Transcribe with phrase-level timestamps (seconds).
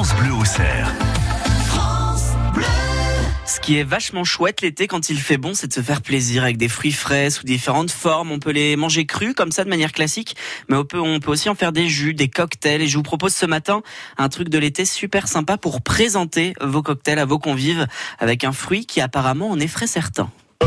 [0.00, 0.94] Bleu au cerf.
[3.44, 6.42] Ce qui est vachement chouette l'été quand il fait bon, c'est de se faire plaisir
[6.42, 8.32] avec des fruits frais sous différentes formes.
[8.32, 10.36] On peut les manger crus comme ça de manière classique,
[10.70, 12.80] mais on peut, on peut aussi en faire des jus, des cocktails.
[12.80, 13.82] Et je vous propose ce matin
[14.16, 17.86] un truc de l'été super sympa pour présenter vos cocktails à vos convives
[18.20, 20.30] avec un fruit qui apparemment en effraie certains.
[20.62, 20.66] Oh,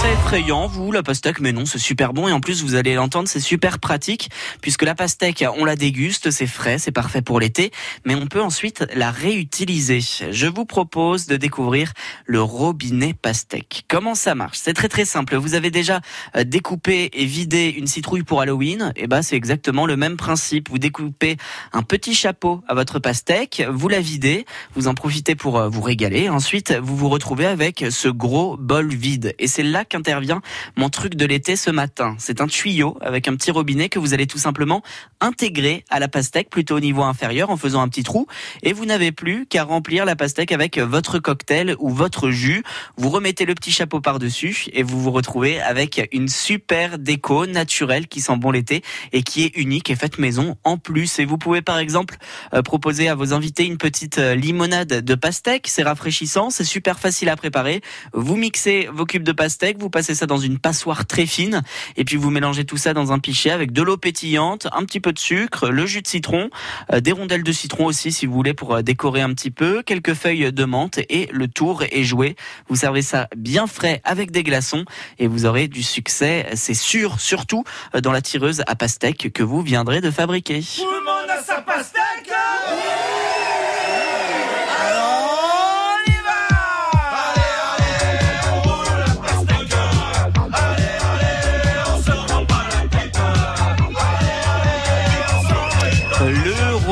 [0.00, 2.94] ça effrayant, vous, la pastèque Mais non, c'est super bon et en plus, vous allez
[2.94, 4.30] l'entendre, c'est super pratique
[4.60, 7.72] puisque la pastèque, on la déguste, c'est frais, c'est parfait pour l'été,
[8.04, 10.00] mais on peut ensuite la réutiliser.
[10.30, 11.94] Je vous propose de découvrir
[12.26, 13.86] le robinet pastèque.
[13.88, 14.58] Comment ça marche?
[14.62, 15.34] C'est très très simple.
[15.36, 16.00] Vous avez déjà
[16.36, 20.68] euh, découpé et vidé une citrouille pour Halloween, et ben c'est exactement le même principe.
[20.70, 21.38] Vous découpez
[21.72, 25.82] un petit chapeau à votre pastèque, vous la videz, vous en profitez pour euh, vous
[25.82, 26.28] régaler.
[26.28, 29.34] Ensuite, vous vous retrouvez avec ce gros bol vide.
[29.40, 30.40] Et c'est là qu'intervient
[30.76, 32.14] mon truc de l'été ce matin.
[32.18, 34.82] C'est un tuyau avec un petit robinet que vous allez tout simplement
[35.20, 38.26] intégrer à la pastèque plutôt au niveau inférieur en faisant un petit trou.
[38.62, 42.62] Et vous n'avez plus qu'à remplir la pastèque avec votre cocktail ou votre jus.
[42.96, 48.08] Vous remettez le petit chapeau par-dessus et vous vous retrouvez avec une super déco naturelle
[48.08, 51.18] qui sent bon l'été et qui est unique et faite maison en plus.
[51.18, 52.16] Et vous pouvez par exemple
[52.54, 55.66] euh, proposer à vos invités une petite euh, limonade de pastèque.
[55.68, 57.80] C'est rafraîchissant, c'est super facile à préparer.
[58.12, 61.62] Vous mixez vos cubes de pastèque, vous passez ça dans une passoire très fine
[61.96, 65.00] et puis vous mélangez tout ça dans un pichet avec de l'eau pétillante, un petit
[65.00, 66.50] peu de sucre, le jus de citron,
[66.92, 69.82] euh, des rondelles de citron aussi si vous voulez pour euh, décorer un petit peu,
[69.82, 72.36] quelques feuilles de menthe et le tour est joué.
[72.68, 74.84] Vous servez ça bien frais avec des glaçons
[75.18, 79.42] et vous aurez du succès, c'est sûr, surtout euh, dans la tireuse à pastèque que
[79.42, 80.60] vous viendrez de fabriquer.
[80.60, 82.32] Tout le monde a sa pastèque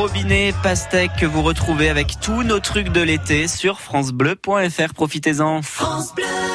[0.07, 4.95] robinet pastèque que vous retrouvez avec tous nos trucs de l'été sur francebleu.fr.
[4.95, 5.63] Profitez-en.
[5.63, 6.47] France Bleu